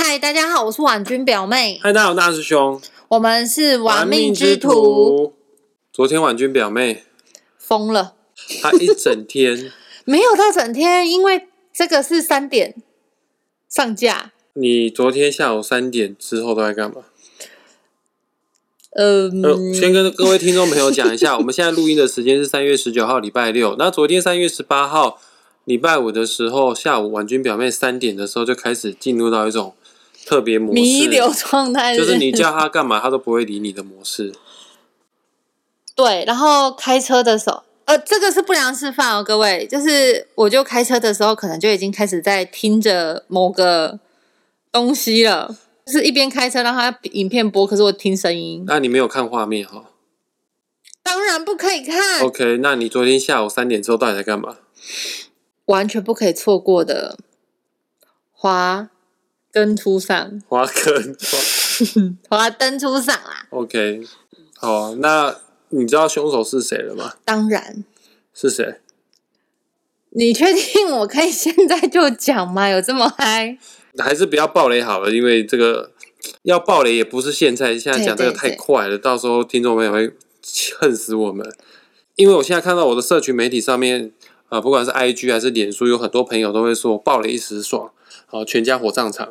[0.00, 5.34] 嗨，大家好，我是婉君表妹，嗨，大家好，大师兄，我们是玩命之徒，。
[5.92, 7.02] 昨天婉君表妹
[7.58, 8.14] 疯了，
[8.62, 9.72] 她一整天，
[10.06, 12.76] 没有到整天，因为这个是三点
[13.68, 17.02] 上架，你昨天下午三点之后都在干嘛？
[18.92, 23.74] 呃，呃，先跟各位听众朋友讲一下， 我们现在录音的时间是三月十九号礼拜六。
[23.76, 25.20] 那昨天三月十八号
[25.64, 29.74] 礼拜五的时候，下午婉君表妹三点的时候就开始进入到一种
[30.28, 34.34] 特别模式，弥留状态，就是你叫他干嘛，他都不会理你的模式。
[35.94, 43.98] 对，然后开车的时候，呃，这个是不良示范哦，各位，就是我就开车的时候，可能就已经开始在听着某个
[44.70, 49.86] 东西了，就是一边开车让他影片播，可是我听声音，那你没有看画面哈
[51.02, 54.58] 当然不可以看，？OK，那你昨天下午三点之后到底在干嘛？
[55.64, 57.16] 完全不可以错过的
[58.30, 58.90] 华
[59.52, 61.16] 灯出上，花根。
[62.28, 64.02] 华灯出上啦，OK，
[64.56, 65.36] 好，那
[65.68, 67.14] 你知道凶手是谁了吗？
[67.24, 67.84] 当然。
[68.34, 68.80] 是谁？
[70.10, 72.68] 你确定我可以现在就讲吗？
[72.68, 73.58] 有这么嗨？
[73.98, 75.92] 还是不要暴雷好了，因为这个
[76.42, 80.12] 要暴雷也不是现在，现在讲这个太快了，到时候听众朋友会
[80.78, 81.46] 恨死我们。
[82.16, 84.12] 因为我现在看到我的社群媒体上面，
[84.50, 87.90] 呃，不管是 IG 还是脸书，有很多朋友都会说爆雷一时爽，
[88.26, 89.28] 好、全家火葬场。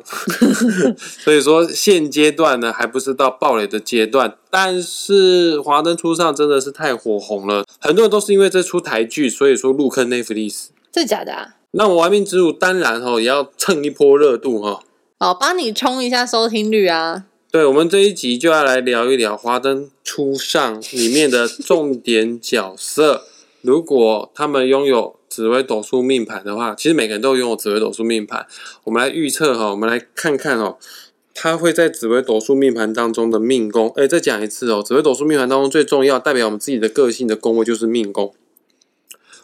[0.96, 10.66] 所以说现阶段呢，还不是到爆雷的阶段，但是华灯初上真的是太火红了，很多人都是因为这出台剧，所以说入坑 Netflix。
[10.92, 11.56] 这假的啊？
[11.72, 14.80] 那我玩命之舞当然哈、也要蹭一波热度哈、
[15.18, 17.24] 好，帮你冲一下收听率啊！
[17.50, 23.24] 对，我们这一集就要来聊一聊《华灯初上》里面的重点角色。
[23.60, 28.46] 如果他们拥有紫微斗数命盘的话，其实每个人都拥有紫微斗数命盘。
[28.84, 30.78] 我们来预测哈，我们来看看哦，
[31.34, 33.92] 他会在紫微斗数命盘当中的命宫。
[33.96, 38.32] 哎，再讲一次哦，紫微斗数命盘当中最重要代表我们自己的个性的宫位就是命宫。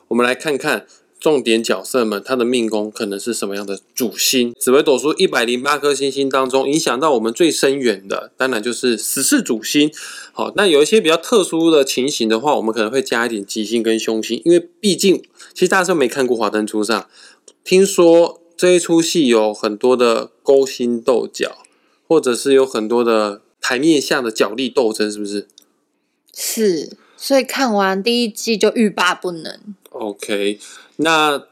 [0.08, 0.86] 我们来看看
[1.24, 4.52] 重点角色们，他的命宫可能是什么样的主星？
[4.60, 9.90] 紫微斗数一百零八颗星星当中，影响到我们最深远的，当然就是十四主星。
[10.34, 15.22] 好，那有一些比较特殊的情形的话，我们可能会加一点吉星跟凶星，因为毕竟
[15.54, 17.00] 其实大家都没看过《华灯初上》，
[17.64, 21.56] 听说这一出戏有很多的勾心斗角，
[22.06, 25.48] 或者是有很多的台面下的角力斗争，是不是？
[26.34, 29.58] 是，所以看完第一季就欲罢不能。
[29.90, 30.58] OK，
[30.96, 31.46] 那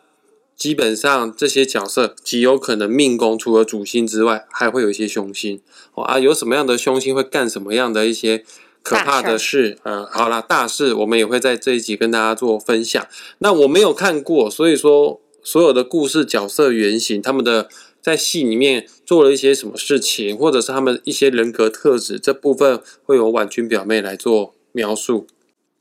[0.56, 5.60] 基本上这些角色极有可能命宫除了主星之外，还会有一些凶星
[5.94, 8.44] 哦啊，有什么样的凶星会干什么样的一些
[8.82, 9.78] 可怕的事？
[9.82, 13.04] 呃，好啦，大事我们也会在这一集跟大家做分享。
[13.38, 17.68] 那我没有看过，所以说所有的故事角色原型，他们的
[18.00, 25.26] 在戏里面做了一些什么事情，或者是他们一些人格特质，这部分会有婉君表妹来做描述。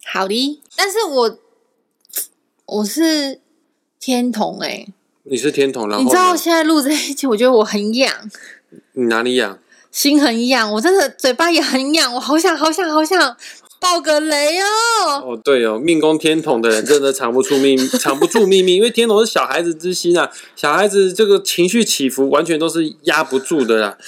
[0.06, 1.38] 好的，但是我
[2.66, 3.42] 我是
[4.02, 4.88] 天童哎、
[5.26, 8.12] 你是天童，然后你知道呢现在录这一集，我觉得我很痒，
[8.94, 9.60] 你哪里痒？
[9.92, 13.38] 心很痒，我真的嘴巴也很痒，我好想好想好想
[13.80, 14.66] 爆个雷哦！
[15.24, 24.00] 哦，对哦，命宫天童的人真的藏不出秘密， 藏不住秘密，因为天童是小孩子之心啊，小孩子这个情绪起伏完全都是压不住的啦。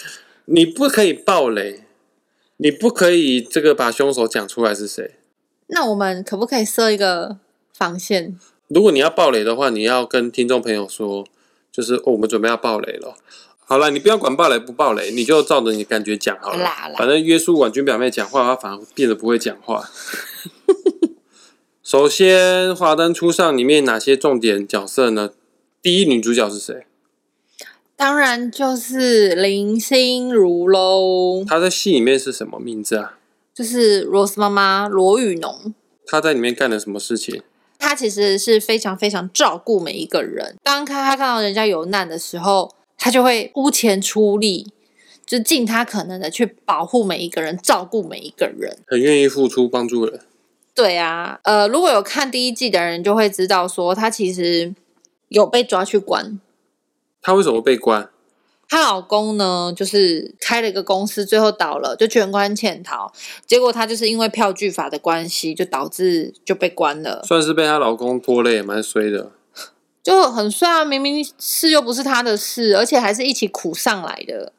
[0.46, 1.84] 你不可以爆雷，
[2.58, 5.20] 你不可以这个把凶手讲出来是谁。
[5.68, 7.38] 那我们可不可以设一个
[7.72, 8.40] 防线？
[8.68, 11.26] 如果你要爆雷的话，你要跟听众朋友说，
[11.72, 13.16] 就是、哦、我们准备要爆雷了。
[13.66, 16.96] 好了，你不要管爆雷不爆雷，你就照着你感觉讲好了啦啦。
[16.98, 19.90] 反正约束婉君表妹讲话，她反而变得不会讲话。
[21.84, 25.32] 首先，《华灯初上》里面哪些重点角色呢？
[25.82, 26.86] 第一女主角是谁？
[27.96, 33.18] 当然就是林心如喽，她在戏里面是什么名字啊？
[33.54, 35.74] 就是罗斯妈妈罗雨农。
[36.06, 37.44] 她在里面干了什么事情？
[37.84, 40.56] 她其实是非常非常照顾每一个人。
[40.64, 44.72] 当他他看到人家有难的时候，他就会出钱出力，
[45.26, 48.78] 就尽他可能的去保护每一个人，照顾每一个人。
[48.88, 50.22] 很愿意付出帮助人。
[50.74, 54.74] 对啊，呃，如果有看第一季的人就会知道说，他其实
[55.28, 56.40] 有被抓去关。
[57.22, 58.10] 他为什么被关？
[58.74, 63.14] 她老公呢，就是开了一个公司，最后倒了，就全关潜逃。
[63.46, 69.30] 结果她就是因为票据法的关系，就导致就被关了，算是被她老公拖累，蛮衰的。
[70.02, 70.84] 就很帅啊！
[70.84, 74.52] 明明事又不是她的事，而且还是一起苦上来的。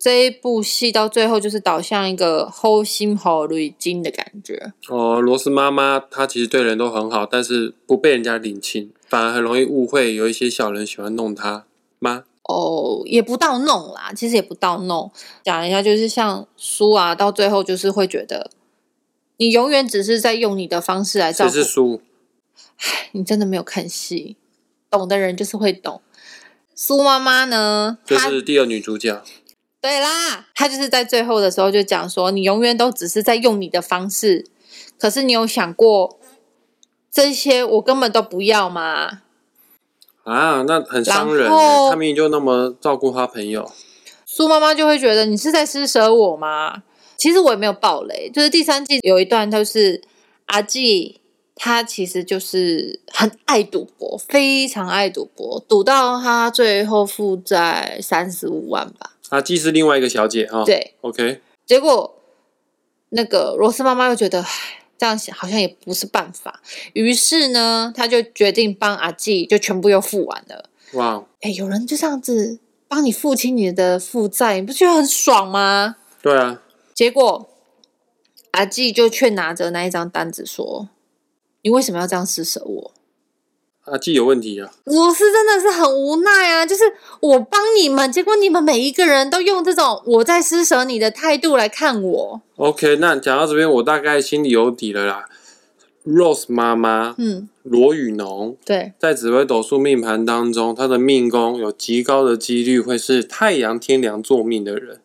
[0.00, 4.72] 这一部戏到最后就是导向一个齁心齁泪金的感觉。
[4.88, 11.66] 哦，罗斯妈妈她其实对人都很好，但是不被人家领情，反而很容易误会有一些小人喜欢弄她
[12.00, 12.24] 吗？
[12.44, 15.10] 哦，也不到弄啦，其实也不到弄。
[15.42, 18.50] 讲一下，就是像苏啊，到最后就是会觉得，
[19.38, 22.02] 你永远只是在用你的方式来照顾谁是输？
[23.12, 24.36] 你真的没有看戏，
[24.90, 26.02] 懂的人就是会懂。
[26.74, 29.22] 苏妈妈呢，就是第二女主角。
[29.80, 34.46] 对啦，她就是在最后的时候就讲说，你永远都只是在用你的方式，
[34.98, 36.18] 可是你有想过
[37.10, 39.22] 这些我根本都不要吗？
[40.24, 41.76] 啊，那很伤人然欸。
[41.76, 43.70] 后他明明就那么照顾他朋友，
[44.26, 46.82] 苏妈妈就会觉得你是在施舍我吗？
[47.16, 50.02] 其实我也没有暴雷，就是第三季有一段就是
[50.46, 51.20] 阿纪，
[51.54, 59.12] 他其实就是很爱赌博，非常爱赌博，赌到他最后负债三十五万吧。
[59.30, 60.64] 阿纪是另外一个小姐哈。
[60.64, 62.14] 对，，OK，结果
[63.10, 66.60] 那个罗斯妈妈又觉得，唉，这样想好像也不是办法，
[66.92, 70.70] 于是呢，他就决定帮阿纪就全部又付完了。
[70.92, 75.96] 哇，哎，有人就这样子帮你付清你的负债，你不觉得很爽吗？
[76.22, 76.62] 对啊，
[76.94, 77.48] 结果
[78.52, 80.88] 阿纪就却拿着那一张单子说
[81.62, 82.92] ：“你为什么要这样施舍我？”
[83.84, 84.70] 阿纪有问题啊。
[84.84, 86.64] 我是真的是很无奈啊！
[86.64, 86.82] 就是
[87.20, 92.40] 我帮你们，结果你们每一个人都用这种我在施舍你的态度来看我。
[92.56, 95.26] OK，那讲到这边，我大概心里有底了啦。
[96.06, 105.00] Rose 妈妈嗯，罗宇农对，在紫微斗数命盘当中，他的命宫有极高的几率会是太阳天梁坐命的人。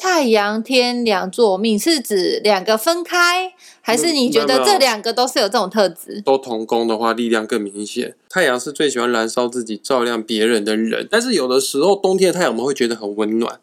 [0.00, 3.52] 太阳天两座命是指两个分开，
[3.82, 6.22] 还是你觉得这两个都是有这种特质？
[6.22, 8.14] 都同宫的话，力量更明显。
[8.30, 13.60] 太阳是最喜欢燃烧自己、照亮别人的人，但是有的时候冬天的太阳我们会觉得很温暖。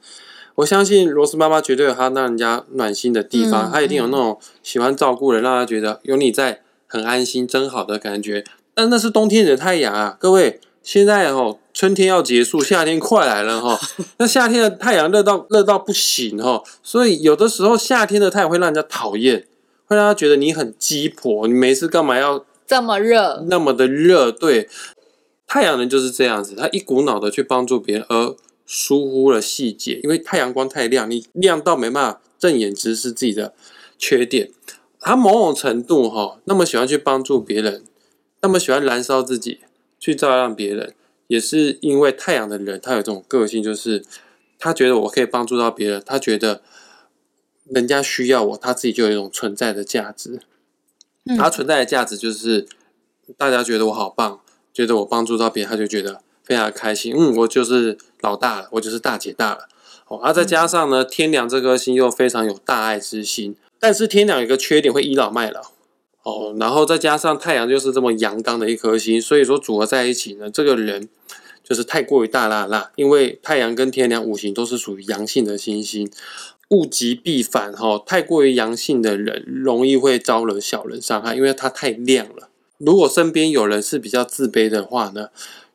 [0.54, 8.44] 我相信罗斯妈妈绝对有她让人家暖心的地方，嗯她一定有那种喜欢照顾人，让她觉得有你在很安心、真好的感觉。
[8.76, 13.80] 但那是冬天的太阳啊，各位，现在哦，春天要结束，夏天快来了哈、
[14.18, 19.46] 那夏天的太阳热到热到不行哈、所以有的时候夏天的太阳会让人家讨厌，
[19.86, 24.68] 会让他觉得你很鸡婆，你没事干嘛要这么热，那么的热，对，
[25.46, 28.36] 太阳人就是这样子，他一股脑的去帮助别人，而
[28.66, 33.54] 疏忽了细节，因为太阳光太亮，你亮到没办法正眼直视自己的
[34.00, 34.50] 缺点。
[35.00, 37.84] 他某种程度哈，那么喜欢去帮助别人，
[38.42, 39.60] 那么喜欢燃烧自己
[40.00, 40.96] 去照亮别人，
[41.28, 44.04] 也是因为太阳的人他有这种个性，就是
[44.58, 46.62] 他觉得我可以帮助到别人，他觉得
[47.66, 50.40] 人家需要我，他自己就有一种存在的价值。
[51.26, 52.66] 嗯他存在的价值就是
[53.36, 54.40] 大家觉得我好棒，
[54.74, 57.14] 觉得我帮助到别人，他就觉得非常开心。
[57.14, 59.68] 嗯，我就是老大了，我就是大姐大了。
[60.08, 65.74] 哦，啊，再加上呢，天良这颗星又非常有大爱之心，但是天良有一个缺点，会倚老卖老。
[66.28, 71.08] 哦，然后再加上太阳就是这么阳刚的一颗星，所以说组合在一起呢，这个人
[71.64, 72.92] 就是太过于大辣辣。
[72.98, 76.12] 因为太阳跟天梁五行都是属于阳性的星星，
[76.72, 82.50] 物极必反哈、太过于阳性的人容易会招惹小人伤害，因为他太亮了。
[82.78, 85.30] 如果身边有人是比较自卑的话呢，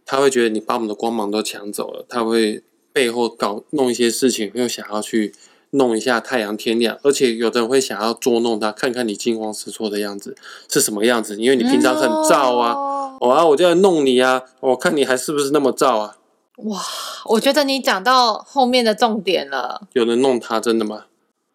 [0.04, 2.62] 他会觉得你把我们的光芒都抢走了，他会
[2.92, 5.32] 背后搞弄一些事情，又想要去
[5.72, 10.36] 弄一下太阳天亮，而且有的人会想要捉弄他，看看你惊慌失措的样子
[10.70, 16.16] 是什么样子，因为你平常很燥啊，哦哦啊，我就要弄你啊，我看你还是不是那么燥啊？
[16.56, 16.80] 哇，
[17.26, 19.88] 我觉得你讲到后面的重点了。
[19.94, 21.06] 有人弄他，真的吗？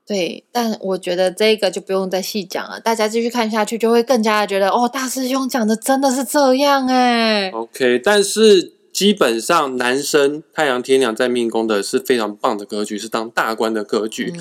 [0.07, 7.51] 对，但我觉得这个就不用再细讲了，大家继续看下去就会更加的觉得，哦，大师兄讲的真的是这样哎。
[7.51, 14.33] OK，但是基本上男生太阳天梁在命宫的是非常棒的格局，是当大官的格局、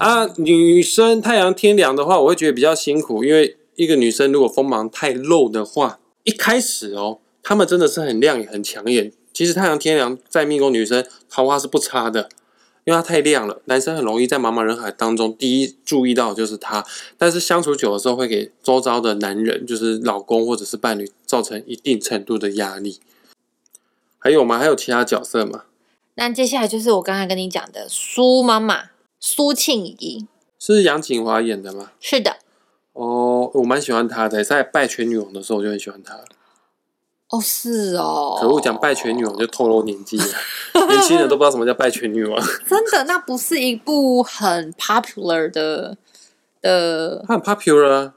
[0.00, 0.28] 啊。
[0.36, 9.12] 女生太阳天梁的话，我会觉得比较辛苦，因为一个女生如果锋芒太露的话，一开始哦，她们真的是很亮眼、很抢眼。
[9.32, 12.28] 其实太阳天梁在命宫女生桃花是不差的。
[12.82, 16.84] 因为她太亮了，男生很容易在茫茫人海当中第一注意到就是她，
[17.16, 22.98] 但是相处久的时候会给周遭的男人，就是老公或者是伴侣，造成一定程度的压力。
[24.20, 24.58] 还有吗？
[24.58, 25.64] 还有其他角色吗？
[26.14, 30.26] 那接下来就是我刚才跟你讲的苏妈妈苏庆怡，
[30.58, 31.92] 是杨锦华演的吗？
[31.98, 32.36] 是的，
[32.92, 36.20] 哦，我蛮喜欢她的，在《拜权女王》的时候我就很喜欢她。
[37.30, 40.24] 哦是哦，可恶，讲拜权女王就透露年纪了，
[40.88, 42.44] 年轻人都不知道什么叫拜权女王。
[42.66, 45.96] 真的，那不是一部很 popular 的
[46.60, 48.14] 的，她很 popular 啊。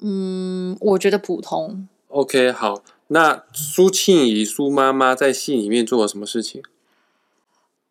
[0.00, 1.86] 嗯，我觉得普通。
[2.08, 6.62] OK，好，那苏庆怡苏妈妈在戏里面做了什么事情？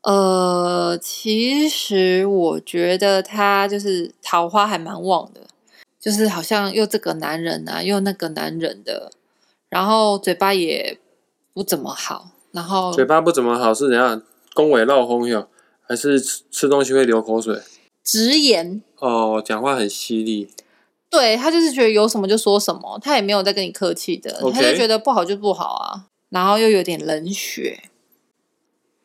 [0.02, 5.42] 呃，其实我觉得她就是桃花还蛮旺的，
[6.00, 9.12] 就是好像又这个男人啊，又那个男人的，
[9.70, 11.00] 然后嘴巴也
[11.54, 14.22] 不怎么好，然后嘴巴不怎么好是怎样？
[14.54, 15.48] 恭维绕轰哟，
[15.82, 17.60] 还是吃吃东西会流口水？
[18.04, 20.50] 直言，哦，讲话很犀利。
[21.16, 27.84] 对他就是觉得有什么就说什么，他也没有在跟你客气的他就觉得不好就不好啊，然后又有点冷血，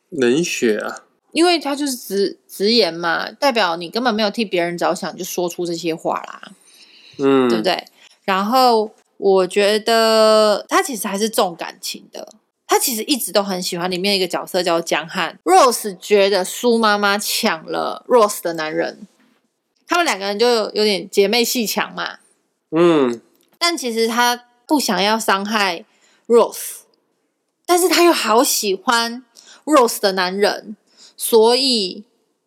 [0.09, 1.03] 冷血啊！
[1.31, 6.51] 因为他就是直直言嘛，代表你根本没有替别人着想就说出这些话啦，
[7.17, 7.85] 嗯，对不对？
[8.25, 12.27] 然后我觉得他其实还是重感情的。
[12.67, 19.05] 他其实一直都很喜欢里面一个角色叫江汉，Rose 觉得苏妈妈抢了 Rose 的男人，
[19.91, 22.19] 他们两个人就有有点姐妹戏强嘛。
[22.69, 23.19] 嗯，
[23.59, 25.83] 但其实他不想要伤害
[26.27, 26.83] Rose，
[27.65, 29.25] 但是他又好喜欢
[29.65, 30.77] Rose 的男人，
[31.17, 32.05] 所以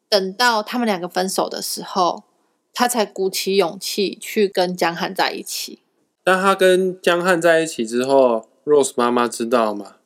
[0.09, 2.25] 等到他们两个分手的时候，
[2.73, 5.81] 他才鼓起勇气去跟江汉在一起。
[6.25, 9.97] 但他跟江汉在一起之后，Rose 妈妈知道吗？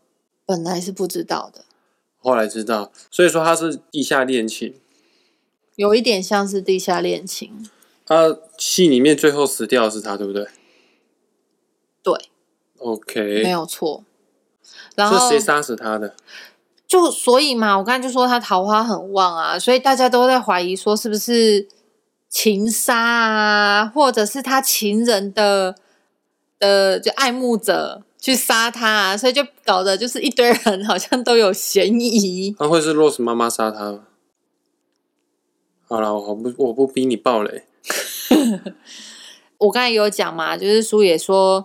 [0.45, 1.65] 本来是不知道的，
[2.19, 4.75] 后来知道，所以说他是地下恋情。
[5.79, 7.71] 有一点像是地下恋情。
[8.05, 10.45] 他戏里面最后死掉的是他，对不对
[12.03, 12.15] 对
[12.79, 14.03] ，？OK，没有错。
[14.97, 16.17] 然后是谁杀死他的？
[16.89, 21.69] 就所以嘛，我刚才就说他桃花很旺啊，所以大家都在怀疑说是不是
[22.29, 25.77] 情杀啊，或者是他情人的
[26.59, 32.53] 的就爱慕者去杀他、啊，所以就搞得就是一堆人好像都有嫌疑。
[32.59, 34.08] 他会是 Rose 妈妈杀他吗？
[35.89, 37.65] 好了，我不我不逼你爆雷。
[39.57, 41.65] 我刚才有讲嘛，就是苏也说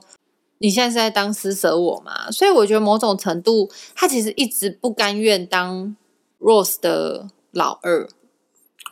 [0.60, 5.96] 你现在是在当施舍我嘛，所以我觉得某种程度他其实一直不甘愿当
[6.40, 8.08] Rose 的老二。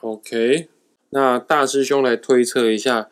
[0.02, 0.68] OK，
[1.12, 3.10] 那大师兄来推测一下，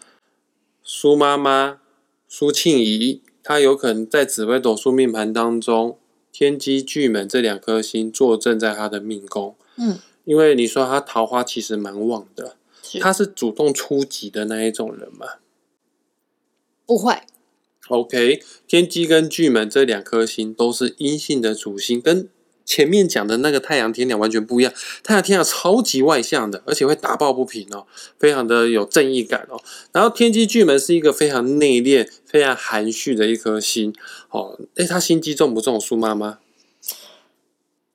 [0.83, 1.79] 苏妈妈
[2.27, 5.97] 苏庆怡，她有可能在紫微斗数命盘当中，
[6.31, 9.55] 天机巨门这两颗星坐镇在她的命宫。
[9.77, 15.25] 嗯，因为你说他桃花其实蛮旺的，是她是主动出击的那一种人嘛
[16.85, 17.15] 不会。
[17.87, 22.29] ？OK，天机跟巨门这两颗星都是阴性的主星，跟
[22.63, 24.71] 前面讲的那个太阳天鸟完全不一样。
[25.01, 27.87] 太阳天鸟超级外向的，而且会打抱不平哦，
[28.19, 29.59] 非常的有正义感哦。
[29.91, 33.91] 然后天机巨门是一个非常内敛、非常含蓄的一颗星
[34.29, 34.59] 哦。
[34.75, 35.79] 诶，他心机重不重？
[35.79, 36.37] 苏妈妈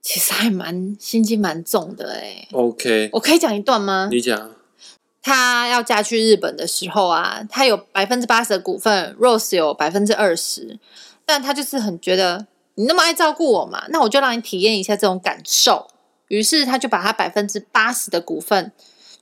[0.04, 4.06] 其实还蛮心机蛮重的哎、？OK，我可以讲一段吗？
[4.12, 4.50] 你讲
[5.22, 10.78] 她要嫁去日本的时候啊，她有百分之八十的股份，Rose 有百分之二十，
[11.24, 15.88] 但她就是很觉得你那么爱照顾我嘛，那我就让你体验一下这种感受。
[16.28, 18.72] 于是她就把她百分之八十的股份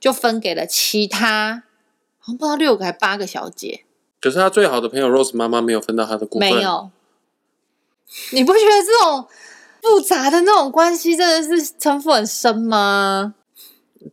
[0.01, 1.63] 就分给了其他，
[2.19, 3.85] 好像不知道六个还八个小姐，
[4.19, 6.91] 可是他最好的朋友 Rose 妈妈没有分到他的股份，没有。
[8.33, 9.25] 你不觉得这种
[9.83, 13.35] 复杂的那种关系真的是城府很深吗？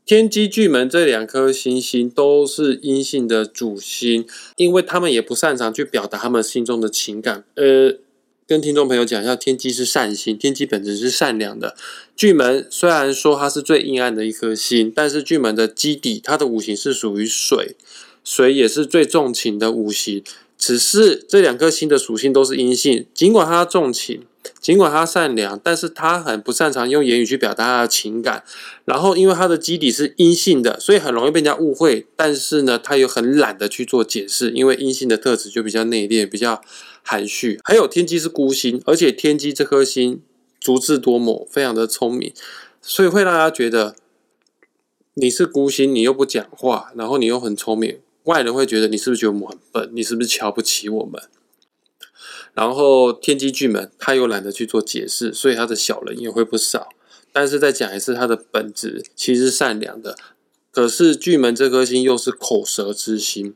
[0.04, 7.44] 天机巨门这两颗星星都是阴性的主星，因为他们也不擅长去表达他们心中的情感。
[7.54, 7.96] 呃，
[8.48, 11.76] 跟听众朋友讲一下，天机是善星，天机本质是善良的。
[12.16, 17.76] 巨门虽然说它是最阴暗的一颗星，但是巨门的基底，它的五行是属于水，
[18.24, 20.24] 水也是最重情的五行。
[20.58, 24.22] 只是这两颗星的属性都是阴性，尽管它重情，
[24.60, 28.42] 尽管他善良，但是他很不擅长用言语去表达他的情感。
[28.84, 32.06] 然后，因为他的基底是阴性的，所以很容易被人家误会。
[32.16, 36.62] 但是呢，他又很懒得去做解释，因为阴性的特质就比较内敛、比较
[37.02, 37.60] 含蓄。
[37.64, 40.20] 还有天机是孤星，而且天机这颗星
[40.60, 42.32] 足智多谋，非常的聪明，
[42.80, 43.94] 所以会让他觉得
[45.14, 49.90] 你是孤星，你又不讲话，然后你又很聪明，外人会觉得你是不是觉得我们很笨？
[49.94, 51.22] 你是不是瞧不起我们？
[52.54, 56.88] 然后天机巨门他又懒得去做解释，所以他的小人也会不少。
[57.32, 60.16] 但是再讲一次，他的本质其实善良的。
[60.72, 63.54] 可是巨门这颗星又是口舌之星，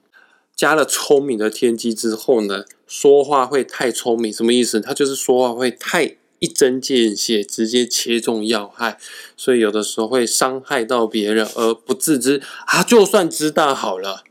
[0.55, 4.81] 加了聪明的天机之后呢，说话会太聪明，什么意思？
[4.81, 8.99] 他就是说话会太一针见血，直接切中要害，
[9.37, 12.83] 所以有的时候会伤害到别人而不自知啊。
[12.83, 14.25] 就算知道好了，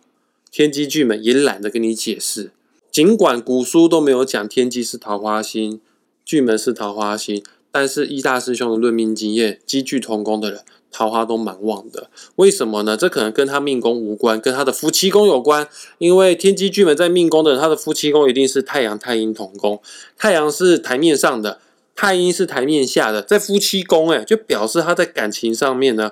[0.52, 2.52] 天机巨门也懒得跟你解释。
[2.94, 5.82] 尽管古书都没有讲天机是桃花星，
[6.24, 12.12] 巨门是桃花星，但是一大师兄的论命经验，积聚同宫的人桃花都蛮旺的。
[12.36, 12.96] 为什么呢？
[12.96, 15.68] 这可能跟他命宫无关，跟他的夫妻宫有关。
[15.98, 19.82] 因为天机巨门在命宫的人，他的夫妻宫一定是太阳、太阴同宫。
[20.16, 21.58] 太阳是台面上的，
[21.96, 26.12] 太阴是台面下的，在夫妻宫，哎，就表示他在感情上面呢。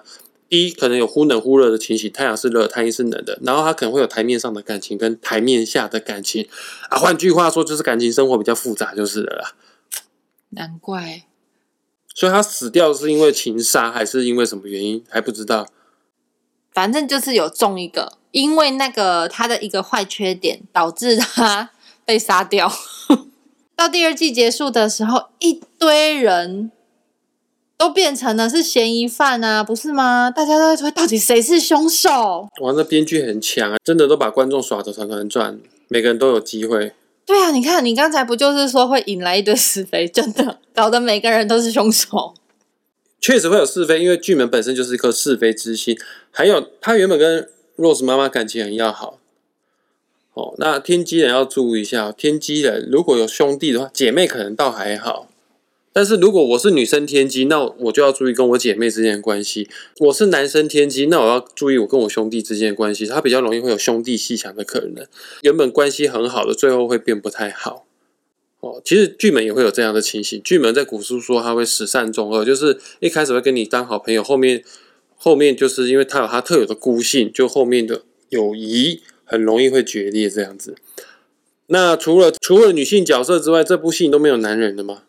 [0.51, 6.46] 第一，可能有忽冷忽热的情形，太阳是热，太阴是冷的，然后他可能会有台面上的感情跟台面下的感情
[6.89, 6.98] 啊。
[7.00, 9.53] 换句话说，就是感情生活比较复杂，就是了啦。
[10.50, 11.24] 难怪
[12.13, 15.65] 所以他死掉是因为情杀，还是因为什么原因还不知道。
[16.74, 21.70] 反正就是有中一个，因为那个他的一个坏缺点导致他
[22.03, 22.70] 被杀掉。
[23.77, 26.72] 到第二季结束的时候，一堆人
[27.82, 30.30] 都变成了是嫌疑犯啊，不是吗？
[30.30, 32.48] 大家都在说到底谁是凶手？
[32.62, 36.94] 哇，那编剧很强啊，真的都把观众耍得团团转，每个人都有机会。
[37.26, 42.36] 对啊，你看你刚才不就是说会引来一堆是非，真的搞得每个人都是凶手。
[43.20, 45.98] 确实会有是非，因为剧门本身就是一颗是非之心。
[46.30, 49.18] 还有，他原本跟 Rose 妈妈感情很要好。
[50.36, 55.30] 哦，那天机人要注意一下，天机人如果有兄弟的话，姐妹可能倒还好。
[55.94, 59.68] 但是如果我是女生天机，那我就要注意跟我姐妹之间的关系；
[60.00, 63.06] 我是男生天机，那我要注意我跟我兄弟之间的关系。
[63.06, 65.06] 他比较容易会有兄弟戏强的可能。
[65.42, 67.86] 原本关系很好的，最后会变不太好。
[68.62, 70.42] 哦，其实巨门也会有这样的情形。
[70.44, 74.64] 巨门在古书说他会始善终恶，就是一开始会跟你当好朋友，后面
[75.18, 80.76] 后面就是因为他有他特有的孤性，就后面的友谊很容易会决裂这样子。
[81.68, 85.04] 那除了除了女性角色之外，这部戏都没有男人的吗？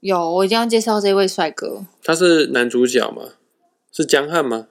[0.00, 1.86] 有，我一定要介绍这位帅哥。
[2.02, 3.34] 他是男主角吗？
[3.92, 4.68] 是江汉吗？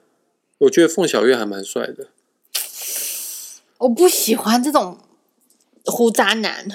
[0.58, 2.08] 我觉得凤小岳还蛮帅的。
[3.78, 4.98] 我不喜欢这种
[5.84, 6.68] 胡渣男。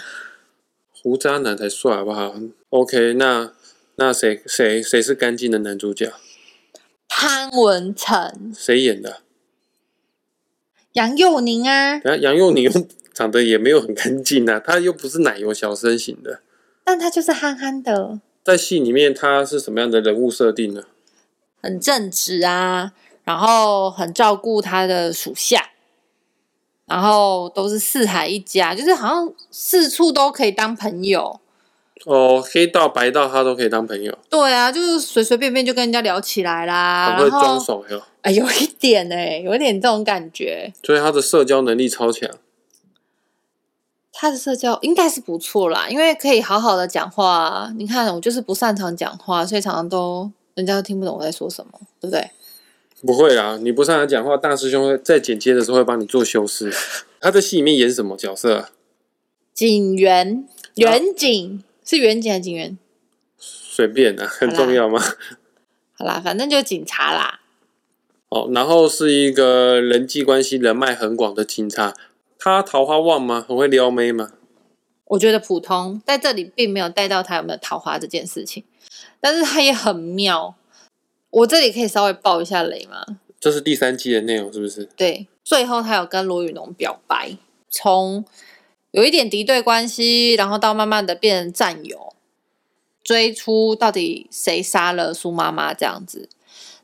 [1.04, 2.36] 胡渣男才帅，好不好
[2.70, 3.54] ？OK，那
[3.96, 6.12] 那谁谁谁是干净的男主角？
[7.08, 8.54] 潘文成。
[8.58, 9.22] 谁演的？
[10.94, 11.98] 杨佑宁啊。
[12.22, 12.72] 杨佑宁
[13.14, 16.42] 长得也没有很干净啊，他又不是奶油小生型的。
[16.84, 18.20] 但他就是憨憨的。
[18.46, 20.84] 在戏里面，他是什么样的人物设定呢？
[21.64, 25.72] 很正直啊，然后很照顾他的属下。
[26.86, 31.40] 然后都是四海一家，就是好像四处都可以当朋友。
[32.06, 34.16] 哦，黑道白道他都可以当朋友。
[34.30, 37.16] 对啊，就是随随便便就跟人家聊起来啦。
[37.18, 38.00] 很会装熟哟。
[38.22, 40.72] 哎，有一点哎，有一点这种感觉。
[40.84, 42.30] 所以他的社交能力超强。
[44.18, 47.70] 他的社交应该是不错啦，因为可以好好的讲话。
[47.78, 52.32] 你看，我就是不擅长讲话，所以常常都人家都听不懂我在说什么，对不对？
[53.06, 56.74] 不会啊，你不擅长讲话，大师兄在剪接的时候会帮你做修饰。
[57.20, 58.70] 他在戏里面演什么角色？
[59.54, 62.78] 警员，远景是远景还是警员？
[63.38, 65.04] 随便啊，很重要吗？
[65.98, 67.42] 好啦，反正就警察啦。
[68.30, 71.94] 哦，然后是一个人际关系人脉很广的警察。
[72.38, 73.46] 他桃花旺吗？
[73.48, 74.32] 很会撩妹吗？
[75.06, 78.64] 我觉得普通，在这里并没有带到他有没有桃花这件事情，
[79.20, 80.56] 但是他也很妙。
[81.30, 83.06] 我这里可以稍微爆一下雷吗？
[83.40, 84.86] 这是第三季的内容，是不是？
[84.96, 87.38] 对，最后他有跟罗宇农表白，
[87.70, 88.26] 从
[88.92, 92.16] 有一点敌对关系，然后到慢慢的变成战友，
[93.04, 96.30] 追出到底谁杀了苏妈妈这样子。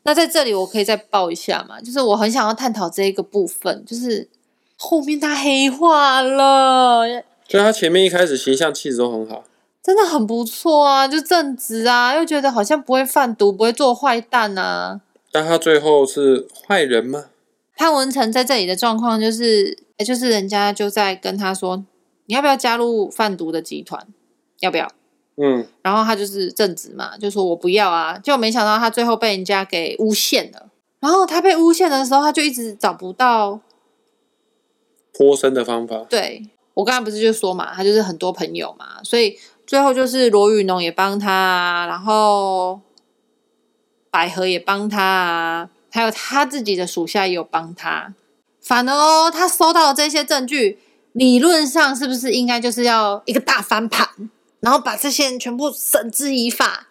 [0.04, 1.80] 那在这里我可以再爆一下嘛？
[1.80, 4.30] 就是我很想要探讨这一个部分，就是
[4.84, 7.06] 后面他黑化了，
[7.48, 9.44] 所以他前面一开始形象气质都很好。
[9.84, 15.00] 真的很不错啊，就正直啊，又觉得好像不会贩毒，不会做坏蛋啊。
[15.32, 17.26] 但他最后是坏人吗？
[17.78, 21.84] 潘文成在这里的状况就是，就是人家就在跟他说，
[22.26, 24.08] 你要不要加入贩毒的集团？
[24.62, 24.91] 要不要？
[25.38, 25.67] 嗯。
[25.84, 28.17] 然后他就是正直嘛，就说我不要啊。
[28.17, 30.70] 就没想到他最后被人家给诬陷了。
[31.00, 33.60] 然后他被诬陷的时候，他就一直找不到
[35.13, 36.06] 脱身的方法。
[36.10, 39.38] 对我刚才不是就说嘛，他就是很多朋友嘛，所以。
[39.67, 42.82] 最后就是罗宇农也帮他，然后
[44.10, 48.13] 百合也帮他，还有他自己的属下也有帮他。
[48.60, 50.80] 反而哦，他收到这些证据，
[51.13, 54.10] 理论上是不是应该就是要一个大翻盘，
[54.60, 56.89] 然后把这些人全部绳之以法？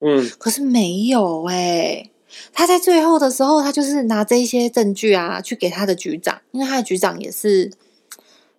[0.00, 2.08] 嗯，可是没有哎，
[2.52, 7.70] 他在最后的时候，他就是拿这些证据啊，去给他的局长，因为他的局长也是。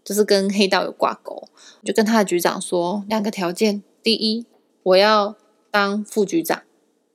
[0.05, 1.47] 就是跟黑道有挂钩，
[1.81, 4.45] 就跟他的局长说两个条件：第一，
[4.83, 5.37] 我要
[5.71, 6.63] 当副局长，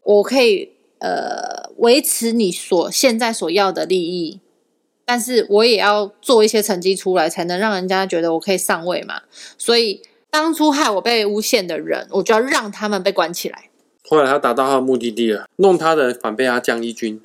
[0.02, 4.40] 我可以呃维持你所现在所要的利益，
[5.04, 9.20] 但是我也要做一些成绩出来，才能让人家觉得我可以上位嘛。
[9.58, 13.68] 所以当初害我被诬陷的人，我就要让他们被关起来。
[14.08, 17.20] 后来他达到他的目的地了，弄他的反被他降一军。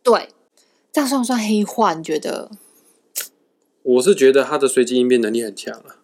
[0.00, 0.28] 对，
[0.92, 1.92] 这样算不算黑化？
[1.94, 2.48] 你觉得？
[3.82, 5.96] 我是觉得他的随机应变能力很强啊，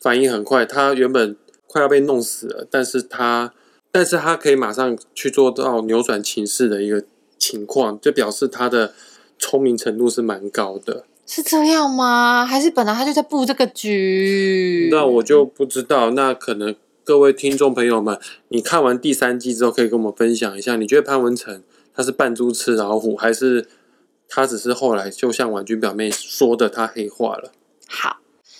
[0.00, 0.64] 反应很快。
[0.64, 3.52] 他原本快要被弄死了，但是他，
[3.92, 7.04] 但是他可以马上去做到扭转情势的一个
[7.36, 8.94] 情况，就表示他的
[9.38, 11.04] 聪明程度是蛮高的。
[11.26, 12.46] 是这样吗？
[12.46, 14.88] 还是本来他就在布这个局？
[14.90, 16.12] 那我就不知道。
[16.12, 16.74] 那可能。
[17.10, 18.16] 各位听众朋友们，
[18.50, 21.60] 你看完第三季之后，可以跟我们分享一下，你觉得潘文成
[21.92, 23.66] 他是扮猪吃老虎，还是
[24.28, 27.50] 他只是后来就像婉君表妹说的，他黑化了？
[27.88, 28.18] 好，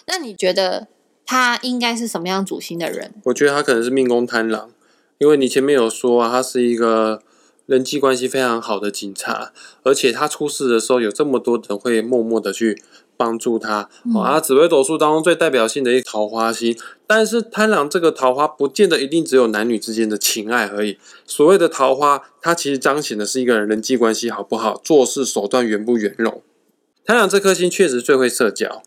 [0.08, 0.88] 那你觉得
[1.24, 3.14] 他应该是什么样主心的人？
[3.26, 4.72] 我觉得他可能是命宫贪狼，
[5.18, 7.22] 因为你前面有说啊，他是一个
[7.66, 9.52] 人际关系非常好的警察，
[9.84, 12.82] 而且他出事的时候有这么多人会默默的去
[13.20, 13.90] 帮助他。
[14.14, 16.74] 哦，啊，紫微斗数当中最代表性的一桃花星，
[17.06, 20.96] 但是贪狼这个桃花不见得一定只有男女之间的情爱而已。
[21.26, 26.42] 所谓的桃花，它其实彰显的是一个人人际关系好不好，做事手段圆不圆融。
[27.04, 28.82] 贪狼这颗星确实最会社交。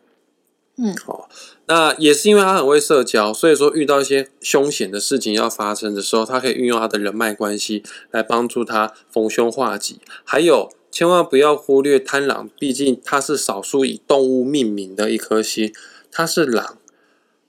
[0.75, 1.29] 嗯，好、
[1.67, 9.99] 那也是因为他很会社交，所以说遇到一些凶险的事情要发生的时候，他可以运用他的人脉关系来帮助他逢凶化吉。
[10.23, 15.73] 还有，千万不要忽略贪狼，毕竟它是少数以动物命名的一颗星，
[16.11, 16.77] 它是狼，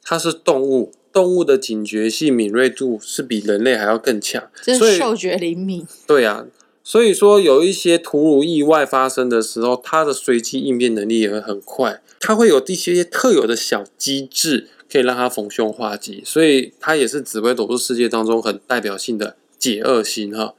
[0.03, 5.87] 它是动物，动物的警觉性、敏锐度是比人类还要更强，所以这是嗅觉灵敏。
[6.07, 6.47] 对啊，
[6.83, 20.55] 所以说有一些突如意外发生的时候，它的随机应变能力也会很快，它会有一些特有的小机制，可以让它逢凶化吉，所以它也是紫微斗数世界当中很代表性的解厄星哈，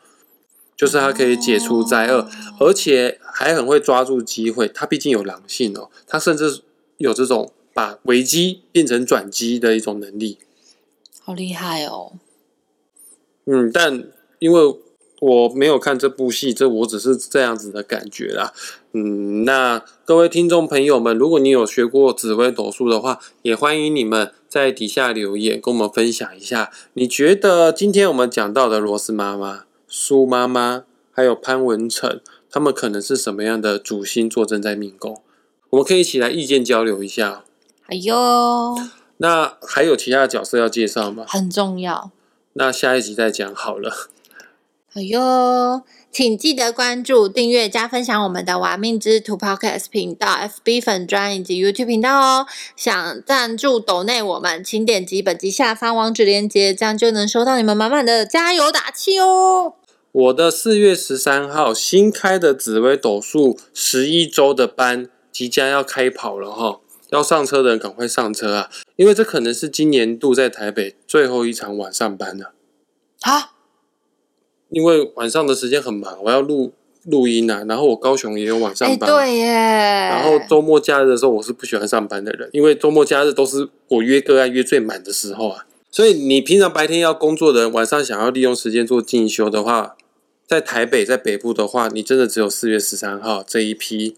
[0.75, 2.27] 就是他可以解除灾厄，
[2.59, 4.67] 而且还很会抓住机会。
[4.67, 6.61] 他毕竟有狼性哦，他甚至
[6.97, 10.37] 有这种把危机变成转机的一种能力。
[11.21, 12.13] 好厉害哦！
[13.45, 14.03] 嗯，但
[14.39, 14.75] 因为
[15.21, 18.53] 我没有看这部戏，这我只是这样子的感觉啦。
[18.93, 29.65] 嗯，那各位听众朋友们，如果你有学过紫微斗数的话，也欢迎你们在底下留言跟我们分享一下，你觉得今天我们讲到的罗斯妈妈、
[29.97, 32.19] 苏妈妈还有潘文成，
[32.51, 35.21] 他们可能是什么样的主星坐镇在命宫？
[35.69, 37.45] 我们可以一起来意见交流一下。
[37.85, 38.77] 哎呦，
[39.19, 41.23] 那还有其他的角色要介绍吗？
[41.29, 42.11] 很重要。
[42.51, 44.09] 那下一集再讲好了。
[44.95, 45.81] 哎呦，
[46.11, 52.47] 请记得关注、订阅、加分享我们的“玩命之徒 Podcast” 频道、FB 粉专以及 YouTube 频道哦。
[52.75, 59.75] 想赞助抖内我们，请点击本集下方网址链接，这样就能收到你们满满的加油打气哦。
[60.15, 68.69] 我的四月十三号新开的紫微斗数十一周的班即将要开跑了哈，要上车的人赶快上车啊！
[68.95, 72.53] 因为这可能是今年度在台北最后一场晚上班了。
[73.23, 73.51] 啊，
[74.69, 76.71] 因为晚上的时间很忙，我要录
[77.03, 79.45] 录音啊，然后我高雄也有晚上哎，班，对耶。
[79.51, 85.65] 然后周末假日的时候，我是不喜欢上班的人，因为周末假日都是我约个案约最满的时候啊。
[85.91, 89.97] 所以你平常白天要工作的人，晚上想要利用时间做进修的话，
[90.47, 94.15] 在台北在北部的话，你真的只有四月十三号这一批。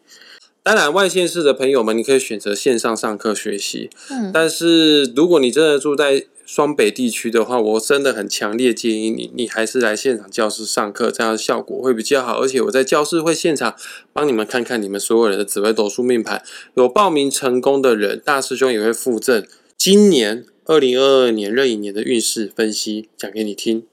[0.61, 3.89] 当然，外县市的朋友们，你可以选择线上上课学习。
[4.09, 12.41] 嗯，但是如果你真的住在双北地区的话，我真的很强烈建议你，你还是来现场教室上课，这样效果会比较好。
[12.41, 13.75] 而且我在教室会现场
[14.11, 16.43] 帮你们看看你们所有人的紫微斗数命盘，
[16.75, 19.45] 有报名成功的人，大师兄也会附赠
[19.77, 23.85] 今年二零二二年壬寅年的运势分析讲给你听。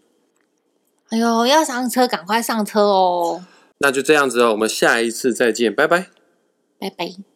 [1.15, 3.45] 哎呦，要上车赶快上车哦，
[3.79, 6.09] 那就这样子哦，我们下一次再见，拜拜。
[6.81, 7.34] 拜拜。